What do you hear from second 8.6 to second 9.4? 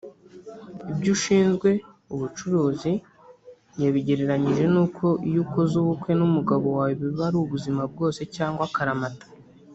akaramata